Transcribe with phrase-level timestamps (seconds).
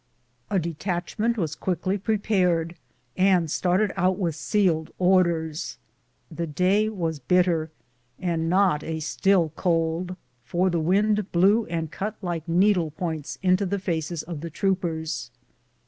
[0.49, 2.75] A detachment was quickly prepared,
[3.15, 5.77] and started out with sealed orders.
[6.31, 7.69] The day was bitter,
[8.17, 13.67] and not a still cold, for the wind blew, and cut like needle points into
[13.67, 15.29] the faces of the troopers.